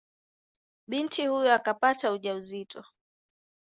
[0.87, 2.85] Binti huyo akapata ujauzito.